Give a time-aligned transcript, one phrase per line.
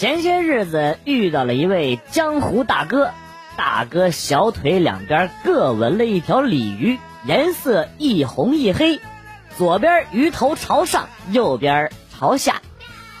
[0.00, 3.10] 前些日子遇到了一位江湖大哥，
[3.58, 8.98] 大哥小腿两边各纹了一条鲤鱼，颜色一红一黑，
[9.58, 12.62] 左边鱼头朝上，右边朝下，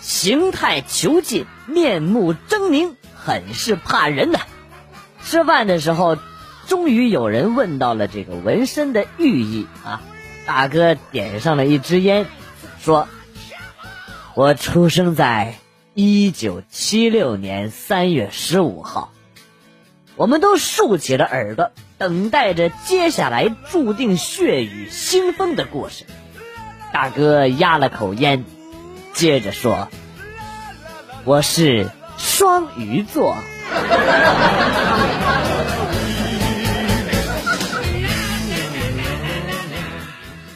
[0.00, 4.40] 形态遒劲，面目狰狞，很是怕人的。
[5.22, 6.16] 吃饭的时候，
[6.66, 10.00] 终于有人问到了这个纹身的寓意啊！
[10.46, 12.24] 大哥点上了一支烟，
[12.80, 13.06] 说
[14.32, 15.56] ：“我出生在
[16.02, 19.12] 一九七六年三月十五号。”
[20.16, 26.04] 我们都竖起了耳朵，等待着接下来注定血雨腥风的故事。
[26.92, 28.44] 大哥压了口烟，
[29.12, 29.88] 接着说
[31.24, 33.36] ：“我是双鱼座。”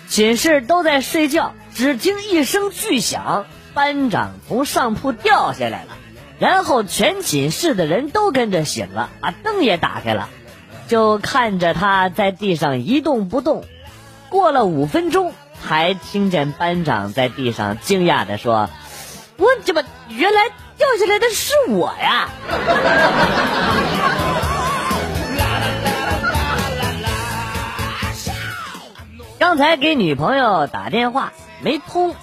[0.08, 5.96] 寝室都在睡觉，只听一声巨响，班长从上铺掉下来了，
[6.38, 10.28] 然后全寝室的人都跟着醒了，把灯也打开了，
[10.86, 13.64] 就看着他在地上一动不动。
[14.30, 18.70] 过了五分钟，还听见班长在地上惊讶地说
[19.38, 22.28] ：“我怎么原来掉下来的是我呀？”
[29.38, 32.14] 刚才给女朋友打电话没通，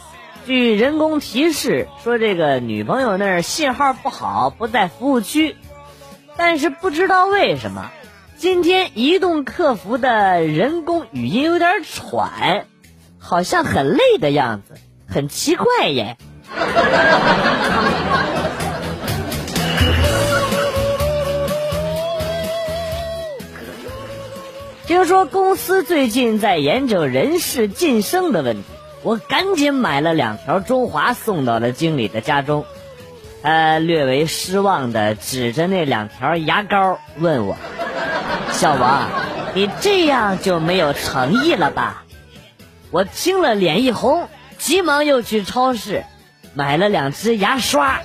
[0.45, 5.55] 据人工提示说这个女朋友那儿信号不好，不在服务区。
[6.35, 7.91] 但是不知道为什么，
[8.37, 12.65] 今天移动客服的人工语音有点喘，
[13.19, 14.75] 好像很累的样子，
[15.07, 16.17] 很奇怪耶。
[24.87, 28.63] 听说公司最近在研究人事晋升的问题，
[29.03, 32.65] 我赶紧买了两条中华送到了经理的家中。
[33.43, 37.57] 他略为失望的指着那两条牙膏问我
[38.53, 39.09] ：“小王，
[39.55, 42.03] 你这样就没有诚意了吧？”
[42.91, 44.27] 我听了脸一红，
[44.59, 46.03] 急忙又去超市
[46.53, 48.01] 买了两支牙刷。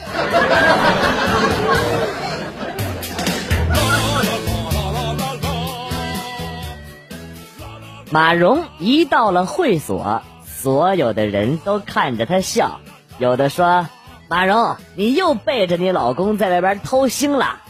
[8.11, 10.23] 马蓉一到了会所，
[10.66, 12.81] 所有的人都看着他笑。
[13.21, 13.87] 有的说
[14.27, 17.60] ：“马蓉，你又背着你老公在外边偷腥了。”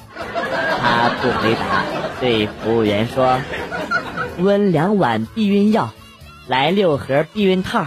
[0.81, 1.85] 他不回答，
[2.21, 3.39] 对服务员说
[4.41, 5.91] ：“温两碗避孕药，
[6.47, 7.85] 来六盒避孕套，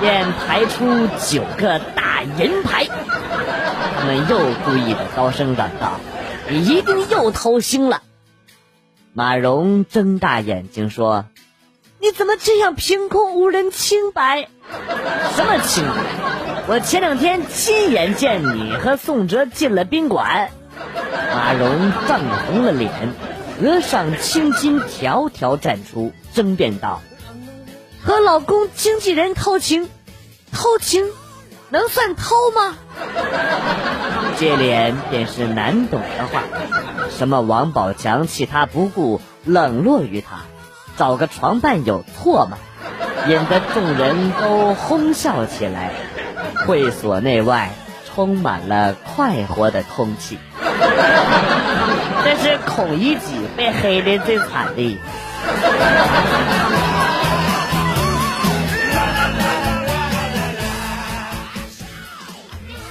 [0.00, 2.84] 便排出九个大银牌。”
[3.98, 5.98] 他们又故意的高声嚷道
[6.46, 8.02] ：“你一定又偷腥了。”
[9.14, 11.24] 马蓉睁大眼睛说。
[12.02, 14.48] 你怎么这样凭空无人清白？
[15.36, 16.64] 什么清白？
[16.66, 20.50] 我前两天亲眼见你和宋哲进了宾馆。
[21.34, 22.90] 马蓉涨红了脸，
[23.62, 27.02] 额上青筋条条绽出，争辩道
[28.02, 29.90] ：“和老公经纪人偷情，
[30.52, 31.06] 偷情
[31.68, 32.78] 能算偷吗？”
[34.40, 36.44] 这脸便是难懂的话。
[37.10, 40.44] 什么王宝强弃他不顾，冷落于他。
[40.96, 42.58] 找个床伴有错吗？
[43.28, 45.92] 引得众人都哄笑起来。
[46.66, 47.70] 会所内外
[48.06, 50.38] 充满了快活的空气。
[52.22, 54.98] 这是孔乙己被黑的最惨的。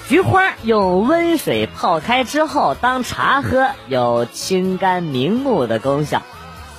[0.07, 6.23] 菊花用温水泡开之后当茶喝，有清肝明目的功效。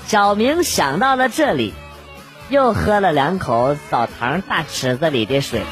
[0.07, 1.73] 小明想到了这里，
[2.49, 5.63] 又喝了两口澡堂大池子里的水。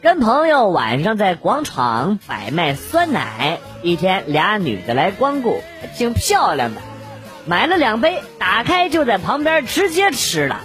[0.00, 5.62] 跟朋友晚上在广场摆卖酸奶，一天俩女的来光顾，
[5.96, 6.80] 挺漂亮的，
[7.46, 10.60] 买了两杯，打开就在旁边直接吃了。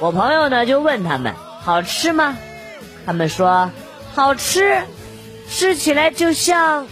[0.00, 2.36] 我朋友呢就问他们好吃吗？
[3.06, 3.70] 他们说
[4.14, 4.82] 好吃。
[5.50, 6.86] 吃起来就像，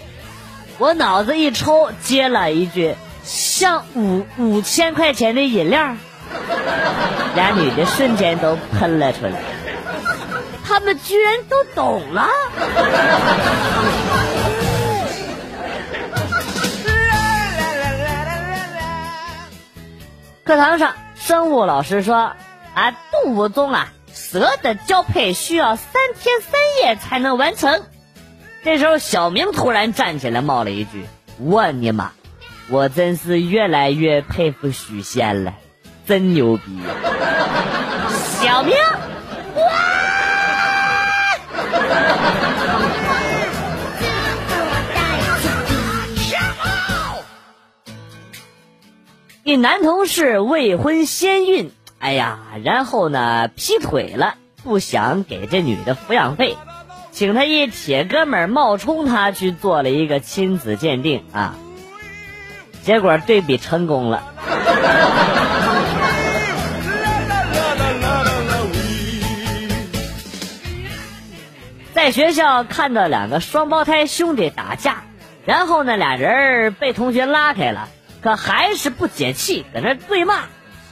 [0.78, 5.94] 我脑子一抽，接了一句，像五五千块钱的饮料。
[7.34, 9.32] 俩女的瞬间都喷了出来，
[10.64, 12.28] 他们居然都懂了。
[20.44, 22.32] 课堂上，生物老师说
[22.74, 27.82] ：“啊，动物中啊，蛇的交配需要三天三夜才能完成。”
[28.66, 31.06] 这时候，小明突然站起来，冒了一句
[31.38, 32.10] ：“我尼玛，
[32.68, 35.54] 我真是越来越佩服许仙了，
[36.04, 36.80] 真牛逼！
[38.40, 38.74] 小明，
[49.44, 51.70] 一男同事未婚先孕，
[52.00, 54.34] 哎呀，然后呢劈腿了，
[54.64, 56.56] 不想给这女的抚养费，
[57.16, 61.54] 请他一铁哥们冒充他去做了一个亲子鉴定啊，
[62.82, 64.22] 结果对比成功了。
[71.94, 75.04] 在学校看到两个双胞胎兄弟打架，
[75.46, 77.88] 然后呢，俩人被同学拉开了，
[78.20, 80.40] 可还是不解气，搁那对骂。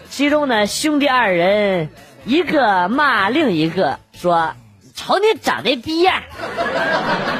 [0.09, 1.91] 其中呢，兄弟二人
[2.25, 4.55] 一个骂另一个说
[4.95, 6.23] ：“瞅你长得逼样。”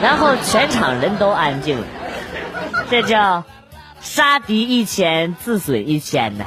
[0.03, 1.87] 然后全场人都安静了。
[2.91, 3.45] 这叫
[4.01, 6.45] 杀敌一千，自损一千呢。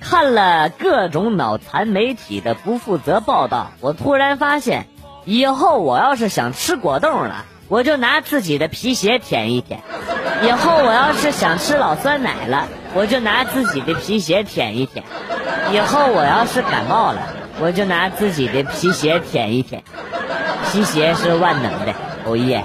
[0.00, 4.86] 看了各种脑残媒体的不负责报道，我突然发现，
[5.24, 9.80] 以后我要是想吃果冻了，我就拿自己的皮鞋舔一舔；
[10.42, 15.02] 以后我要是想吃老酸奶了，我就拿自己的皮鞋舔一舔；
[15.72, 17.20] 以后我要是感冒了，
[17.60, 19.82] 我就拿自己的皮鞋舔一舔。
[20.70, 21.92] 皮鞋是万能的，
[22.24, 22.64] 欧耶！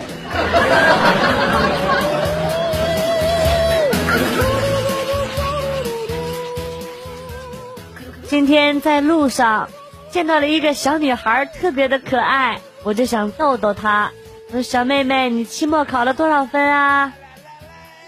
[8.27, 9.67] 今天在路上
[10.11, 14.11] 见到了一个小女孩，特别的可爱，我就想逗逗她。
[14.49, 17.13] 我说：“小妹妹，你期末考了多少分啊？”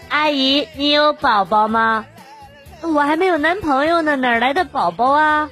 [0.08, 2.06] 阿姨，你有宝宝吗？
[2.82, 5.48] 我还没有男朋友呢，哪来的宝宝啊？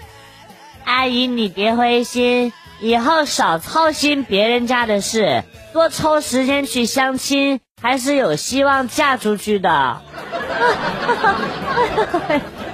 [0.84, 9.68] 阿姨，你别灰心，以后少操心别人家的事，多抽时间去相亲，还是有希望嫁出去的。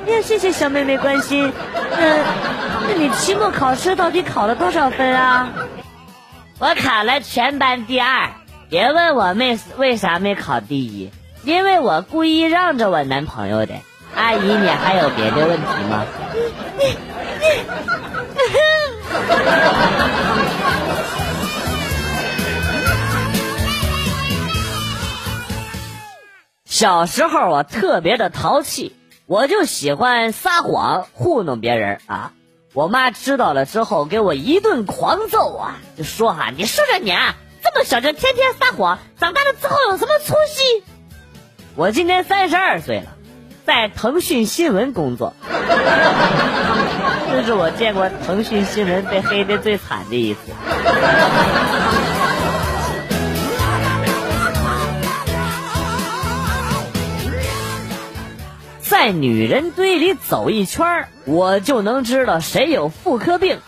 [0.06, 1.52] 呀谢谢小妹妹关心。
[1.91, 2.25] 那，
[2.88, 5.52] 那你期末考试到底考了多少分啊？
[6.59, 8.31] 我考了全班第二。
[8.69, 11.11] 别问我妹为啥没考第一，
[11.44, 13.75] 因为我故意让着我男朋友的。
[14.14, 16.05] 阿姨，你还有别的问题吗？
[26.64, 28.94] 小时候我特别的淘气。
[29.29, 32.31] 我就喜欢撒谎糊弄别人啊！
[32.75, 40.85] 我妈知道了之后给我一顿狂揍啊，就说哈，你说说你啊，这么小就天天撒谎，长大了之后有什么出息？
[41.75, 43.15] 我今年三十二岁了，
[43.66, 45.34] 在腾讯新闻工作，
[47.32, 50.40] 这是我见过腾讯新闻被黑的最惨的一次。
[58.82, 63.58] 在女人堆里走一圈我就能知道谁有妇科病，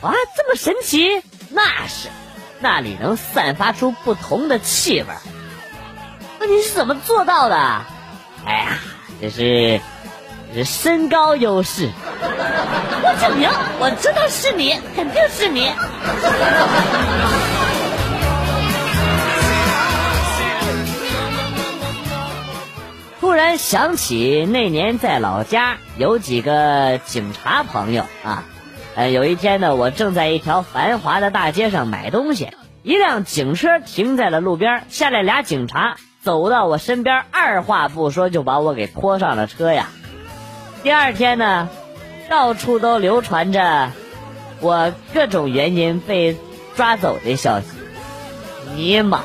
[0.00, 1.22] 啊，这么神奇？
[1.50, 2.08] 那是，
[2.60, 5.06] 那里能散发出不同的气味。
[6.40, 7.56] 那你是怎么做到的？
[8.46, 8.78] 哎呀，
[9.20, 9.80] 这是，
[10.52, 11.90] 这是身高优势。
[12.20, 15.70] 我证明，我知道是你，肯定是你。
[23.20, 28.44] 突然想起那年在老家有几个警察朋友啊，
[28.94, 32.50] 呃，有一天呢，我正在一条繁华的大街上买东西，
[32.82, 39.90] 一辆警车停在了路边，下来俩警察走到我身边，二话不说就把我给拖上了车呀。
[40.82, 41.68] 第二天呢，
[42.30, 43.90] 到处都流传着
[44.60, 46.38] 我各种原因被
[46.76, 47.66] 抓走的消息，
[48.74, 49.20] 尼玛！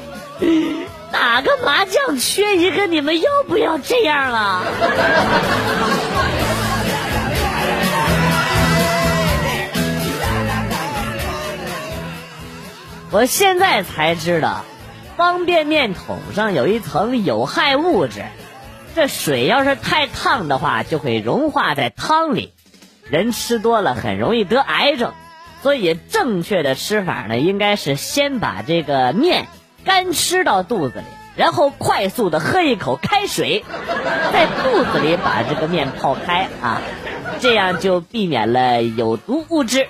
[1.10, 4.64] 打个麻将缺一个，你们要不要这样啊？
[13.12, 14.66] 我现在才知道，
[15.20, 18.24] 方便面桶上有一层有害物质，
[18.96, 22.54] 这水要是太烫的话，就会融化在汤里，
[23.10, 25.12] 人吃多了很容易得癌症。
[25.62, 29.48] 所以正确的吃法呢，应该是先把这个面。
[29.84, 33.66] 干吃到肚子里，然后快速的喝一口开水，
[34.32, 36.82] 在肚子里把这个面泡开啊，
[37.42, 39.86] 这样就避免了有毒物质。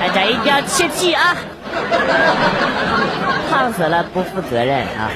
[0.00, 1.36] 大家一定要切记啊！
[3.50, 5.10] 烫死了不负责任啊！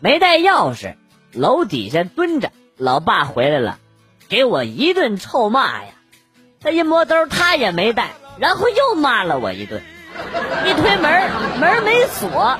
[0.00, 0.96] 没带钥匙，
[1.32, 3.78] 楼底下蹲着，老爸回来了。
[4.28, 5.88] 给我一顿臭骂呀！
[6.60, 9.82] 他一摸兜，他也没带，然后又骂了我一顿。
[10.64, 12.56] 一推门，门没锁，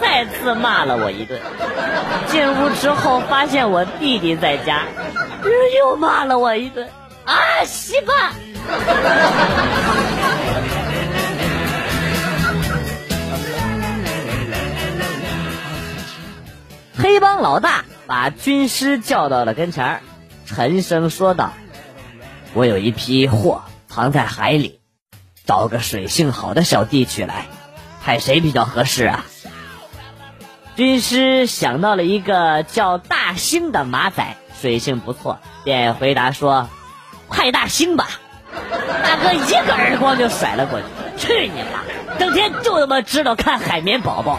[0.00, 1.40] 再次骂了我一顿。
[2.28, 4.82] 进屋之后，发现我弟弟在家，
[5.76, 6.88] 又骂了我一顿。
[7.24, 8.32] 啊，西瓜！
[16.98, 20.00] 黑帮老大把军师叫到了跟前儿
[20.46, 21.52] 沉声说道
[22.54, 24.80] ：“我有一批货藏在海里。”
[25.46, 27.46] 找个水性好的小弟取来，
[28.02, 29.24] 派谁比较合适啊？
[30.76, 36.68] 军师想到了一个叫大兴的马仔，水性不错，便回答说
[37.30, 38.10] ：“派大兴吧。”
[39.02, 41.80] 大哥一个耳光就甩了过去：“去你妈！
[42.18, 44.38] 整天就他妈知道看海绵宝宝。”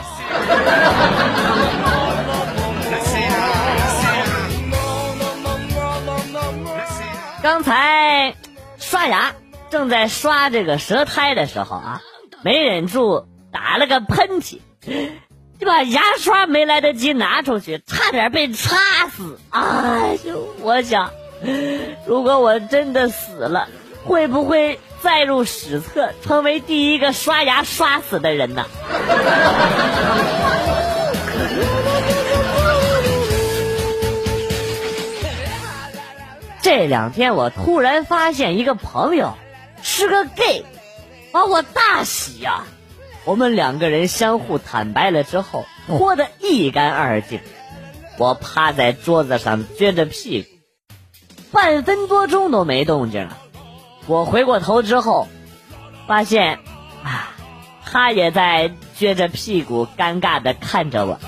[7.42, 8.36] 刚才
[8.78, 9.34] 刷牙。
[9.70, 12.02] 正在刷这个舌苔的时候啊，
[12.42, 14.62] 没忍住打了个喷嚏，
[15.60, 18.76] 就把牙刷没来得及拿出去，差点被插
[19.10, 19.40] 死。
[19.50, 21.12] 哎呦，我想，
[22.06, 23.68] 如果我真的死了，
[24.06, 28.66] 会不会载入史册，成为第一个刷牙刷死的人呢？
[36.62, 39.34] 这两天我突然发现一个朋友。
[39.84, 40.66] 是个 gay，
[41.32, 42.64] 把我大喜呀！
[43.28, 47.42] 我们两个人相互坦白了之后，脱得一干二净。
[48.18, 50.50] 我趴在桌子上撅着屁股，
[51.52, 53.38] 半分多钟都没动静了。
[54.06, 55.28] 我回过头之后，
[56.08, 56.60] 发现
[57.04, 57.36] 啊，
[57.84, 61.20] 他也在撅着屁股，尴尬的看着我。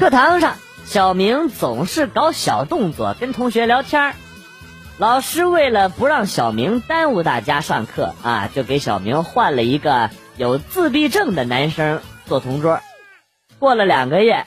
[0.00, 0.56] 课堂上，
[0.88, 4.14] 小明总是搞小动作跟同学聊天
[4.96, 12.80] 老师为了不让小明耽误大家上课啊，就给小明换了一个有自闭症的男生做同桌。
[13.58, 14.46] 过了两个月，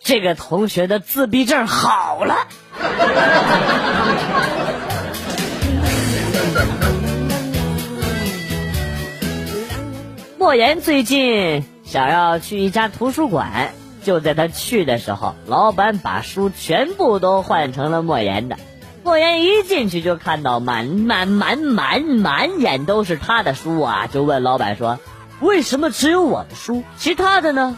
[0.00, 2.36] 这个同学的自闭症好了。
[10.38, 13.72] 莫言最近想要去一家图书馆。
[14.08, 18.56] 就在他去的时候，老板把书全部都换成了莫言的。
[19.04, 24.98] 莫言一进去就看到满满满满满眼都是他的书啊，就问老板说
[25.40, 27.76] ：“为什么只有我的书，其他的呢？”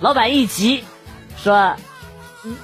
[0.00, 0.84] 老板一急，
[1.36, 1.76] 说：“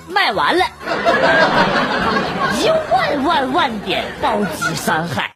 [0.09, 0.64] 卖完了，
[2.59, 5.35] 一万万万点暴击伤害。”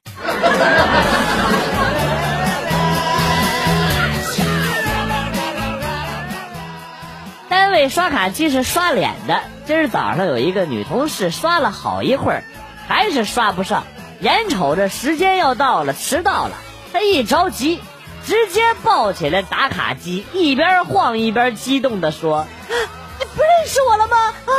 [7.72, 12.44] 为刷卡机是刷脸的，今儿早上有一个女同事刷了好一会儿，
[12.86, 13.84] 还是刷不上，
[14.20, 16.52] 眼瞅着时间要到了，迟到了，
[16.92, 17.80] 她一着急，
[18.26, 22.46] 直接抱起来打卡机，一边晃一边激动的说
[23.18, 24.16] ：“你不认识我了吗？
[24.46, 24.52] 啊！”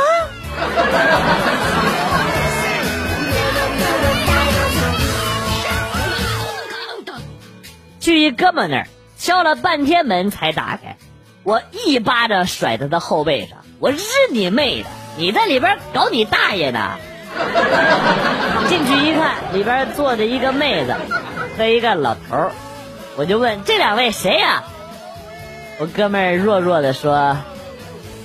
[8.00, 10.96] 去一哥们那儿敲了半天门才打开。
[11.44, 13.98] 我一巴掌甩在他后背上，我日
[14.32, 14.88] 你妹的！
[15.16, 16.96] 你在里边搞你大爷呢！
[18.68, 20.94] 进去一看，里边坐着一个妹子
[21.56, 22.50] 和一个老头
[23.16, 24.64] 我就问这两位谁呀？
[25.78, 27.36] 我哥们儿弱弱的说：“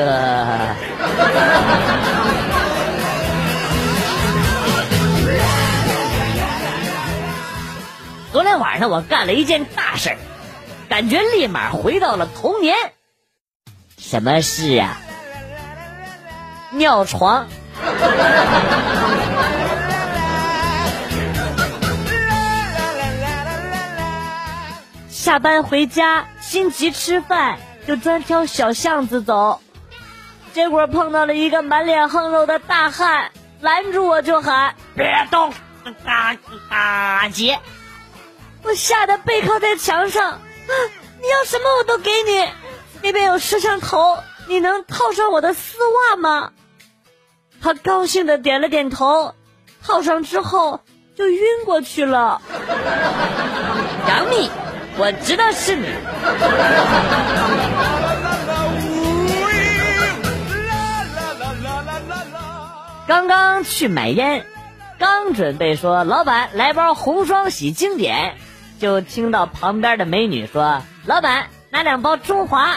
[8.76, 10.18] 晚上我干了一件大事儿，
[10.86, 12.76] 感觉立马回到了童年。
[13.96, 15.00] 什么事啊？
[16.72, 17.46] 尿床。
[25.08, 29.62] 下班回家心急吃饭，就专挑小巷子走，
[30.52, 33.30] 结果碰到了一个满脸横肉的大汉，
[33.62, 35.50] 拦住我就喊：“别动，
[36.04, 36.36] 大
[36.68, 37.58] 大姐。”
[38.62, 40.40] 我吓得背靠在墙上，啊！
[41.20, 42.48] 你要什么我都给你。
[43.02, 45.78] 那边有摄像头，你能套上我的丝
[46.10, 46.52] 袜吗？
[47.62, 49.34] 他高兴的点了点头，
[49.84, 50.80] 套上之后
[51.16, 52.42] 就晕过去了。
[54.08, 54.50] 杨幂，
[54.98, 55.86] 我知道是你。
[63.06, 64.44] 刚刚去买烟，
[64.98, 68.36] 刚准备说老板来包红双喜经典。
[68.78, 72.76] 就听到旁边的美女说：“老板，拿两包中华。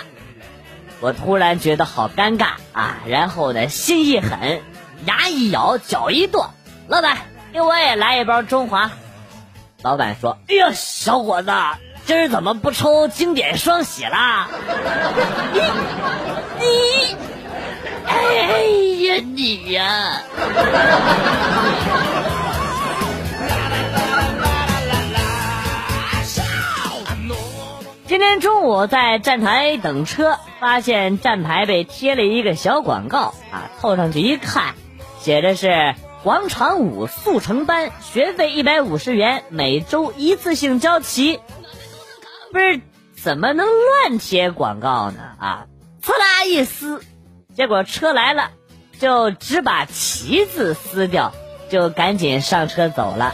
[1.01, 4.61] 我突然觉得好尴尬啊，然后呢，心一狠，
[5.05, 6.51] 牙一咬，脚一跺，
[6.87, 7.17] 老板，
[7.53, 8.91] 给我也来一包中华。
[9.81, 11.51] 老板说：“哎呀，小伙子，
[12.05, 14.47] 今儿怎么不抽经典双喜啦？”
[15.53, 15.59] 你
[16.59, 17.15] 你，
[18.05, 18.13] 哎
[19.05, 20.21] 呀你呀！
[28.39, 34.75] 中午在站台等车，发现站牌被贴了一个小广告啊，凑上去一看，
[35.19, 41.39] 写的是广场舞速成班，学费一百五十元，每周一次性交齐。
[42.51, 42.81] 不是，
[43.15, 45.19] 怎么能乱贴广告呢？
[45.39, 45.65] 啊，
[46.03, 47.01] 呲啦一撕，
[47.55, 48.51] 结果车来了，
[48.99, 51.33] 就只把旗字撕掉，
[51.69, 53.33] 就赶紧上车走了。